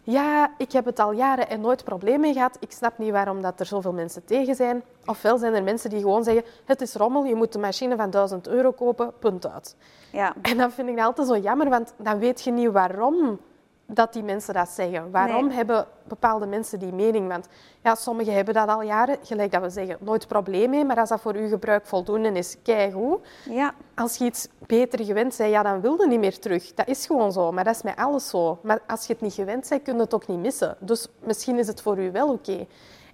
ja, 0.06 0.50
ik 0.58 0.72
heb 0.72 0.84
het 0.84 0.98
al 0.98 1.12
jaren 1.12 1.48
en 1.48 1.60
nooit 1.60 1.84
probleem 1.84 2.20
mee 2.20 2.32
gehad. 2.32 2.56
Ik 2.60 2.72
snap 2.72 2.98
niet 2.98 3.10
waarom 3.10 3.42
dat 3.42 3.60
er 3.60 3.66
zoveel 3.66 3.92
mensen 3.92 4.24
tegen 4.24 4.54
zijn. 4.54 4.82
Ofwel 5.04 5.38
zijn 5.38 5.54
er 5.54 5.62
mensen 5.62 5.90
die 5.90 6.00
gewoon 6.00 6.24
zeggen, 6.24 6.44
het 6.64 6.80
is 6.80 6.94
rommel, 6.94 7.24
je 7.24 7.34
moet 7.34 7.54
een 7.54 7.60
machine 7.60 7.96
van 7.96 8.10
1000 8.10 8.48
euro 8.48 8.72
kopen, 8.72 9.12
punt 9.18 9.52
uit. 9.52 9.76
Ja. 10.12 10.34
En 10.42 10.56
dat 10.56 10.72
vind 10.72 10.88
ik 10.88 10.98
altijd 10.98 11.28
zo 11.28 11.36
jammer, 11.36 11.68
want 11.68 11.94
dan 11.96 12.18
weet 12.18 12.42
je 12.42 12.50
niet 12.50 12.70
waarom 12.70 13.38
dat 13.86 14.12
die 14.12 14.22
mensen 14.22 14.54
dat 14.54 14.68
zeggen. 14.68 15.10
Waarom 15.10 15.46
Nee. 15.46 15.56
hebben 15.56 15.86
bepaalde 16.04 16.46
mensen 16.46 16.78
die 16.78 16.92
mening? 16.92 17.28
Want 17.28 17.48
ja, 17.82 17.94
sommigen 17.94 18.34
hebben 18.34 18.54
dat 18.54 18.68
al 18.68 18.82
jaren, 18.82 19.16
gelijk 19.22 19.52
dat 19.52 19.62
we 19.62 19.70
zeggen, 19.70 19.96
nooit 20.00 20.28
probleem 20.28 20.70
mee, 20.70 20.84
maar 20.84 20.96
als 20.98 21.08
dat 21.08 21.20
voor 21.20 21.34
uw 21.34 21.48
gebruik 21.48 21.86
voldoende 21.86 22.28
is, 22.32 22.56
keigoed. 22.62 23.26
ja. 23.50 23.74
Als 23.94 24.16
je 24.16 24.24
iets 24.24 24.48
beter 24.66 25.04
gewend 25.04 25.36
bent, 25.36 25.50
ja, 25.50 25.62
dan 25.62 25.80
wil 25.80 26.00
je 26.00 26.06
niet 26.08 26.18
meer 26.20 26.38
terug. 26.38 26.74
Dat 26.74 26.88
is 26.88 27.06
gewoon 27.06 27.32
zo, 27.32 27.52
maar 27.52 27.64
dat 27.64 27.74
is 27.74 27.82
met 27.82 27.96
alles 27.96 28.28
zo. 28.28 28.58
Maar 28.62 28.80
als 28.86 29.06
je 29.06 29.12
het 29.12 29.22
niet 29.22 29.34
gewend 29.34 29.68
bent, 29.68 29.82
kun 29.82 29.94
je 29.94 30.00
het 30.00 30.14
ook 30.14 30.26
niet 30.26 30.38
missen. 30.38 30.76
Dus 30.78 31.08
misschien 31.20 31.58
is 31.58 31.66
het 31.66 31.82
voor 31.82 31.98
u 31.98 32.10
wel 32.12 32.28
oké. 32.32 32.66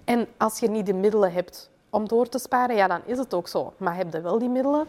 En 0.04 0.26
als 0.36 0.58
je 0.58 0.70
niet 0.70 0.86
de 0.86 0.94
middelen 0.94 1.32
hebt 1.32 1.70
om 1.90 2.08
door 2.08 2.28
te 2.28 2.38
sparen, 2.38 2.76
ja, 2.76 2.86
dan 2.86 3.00
is 3.04 3.18
het 3.18 3.34
ook 3.34 3.48
zo. 3.48 3.72
Maar 3.76 3.96
heb 3.96 4.12
je 4.12 4.20
wel 4.20 4.38
die 4.38 4.48
middelen, 4.48 4.86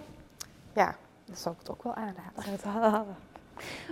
ja, 0.74 0.96
dat 1.26 1.38
zou 1.40 1.54
ik 1.56 1.60
het 1.62 1.70
ook 1.72 1.84
wel 1.84 1.94
aanraden. 1.94 2.34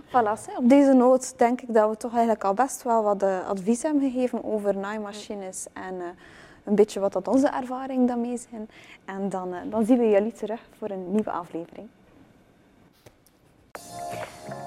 Voilà, 0.08 0.56
op 0.58 0.70
deze 0.70 0.94
noot 0.94 1.38
denk 1.38 1.62
ik 1.62 1.74
dat 1.74 1.90
we 1.90 1.98
toch 1.98 2.12
eigenlijk 2.12 2.44
al 2.44 2.54
best 2.54 2.84
wel 2.84 3.04
wat 3.04 3.24
eh, 3.24 3.48
advies 3.48 3.82
hebben 3.84 4.12
gegeven 4.12 4.44
over 4.44 4.78
naaimachines 4.78 5.68
en 5.74 6.02
eh, 6.02 6.08
een 6.64 6.76
beetje 6.76 7.00
wat 7.00 7.14
dat 7.14 7.28
onze 7.28 7.48
ervaringen 7.48 8.06
daarmee 8.06 8.38
zijn. 8.50 8.70
En 9.06 9.30
dan, 9.30 9.54
eh, 9.54 9.60
dan 9.70 9.86
zien 9.86 9.98
we 9.98 10.10
jullie 10.10 10.34
terug 10.34 10.62
voor 10.78 10.90
een 10.90 11.12
nieuwe 11.12 11.32
aflevering. 11.32 11.88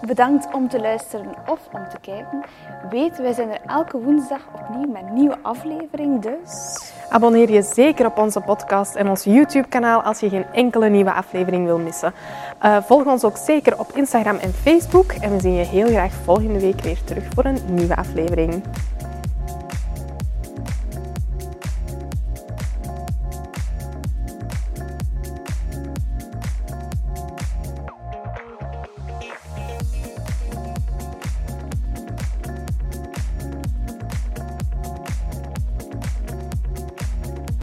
Bedankt 0.06 0.54
om 0.54 0.68
te 0.68 0.80
luisteren 0.80 1.34
of 1.46 1.60
om 1.72 1.88
te 1.88 1.98
kijken. 2.00 2.42
Weet, 2.90 3.18
wij 3.18 3.32
zijn 3.32 3.50
er 3.50 3.60
elke 3.66 3.98
woensdag 3.98 4.40
opnieuw 4.54 4.90
met 4.92 5.02
een 5.02 5.14
nieuwe 5.14 5.38
aflevering, 5.42 6.22
dus... 6.22 6.82
Abonneer 7.08 7.50
je 7.50 7.62
zeker 7.62 8.06
op 8.06 8.18
onze 8.18 8.40
podcast 8.40 8.94
en 8.94 9.08
ons 9.08 9.24
YouTube-kanaal 9.24 10.02
als 10.02 10.20
je 10.20 10.28
geen 10.28 10.46
enkele 10.52 10.88
nieuwe 10.88 11.12
aflevering 11.12 11.66
wil 11.66 11.78
missen. 11.78 12.12
Eh, 12.58 12.76
volg 12.82 13.04
ons 13.04 13.24
ook 13.24 13.36
zeker 13.36 13.78
op 13.78 13.90
Instagram 13.94 14.36
en 14.36 14.52
Facebook. 14.52 15.12
En 15.12 15.30
we 15.30 15.40
zien 15.40 15.54
je 15.54 15.64
heel 15.64 15.86
graag 15.86 16.12
volgende 16.12 16.60
week 16.60 16.80
weer 16.80 17.04
terug 17.04 17.24
voor 17.34 17.44
een 17.44 17.58
nieuwe 17.70 17.96
aflevering. 17.96 18.62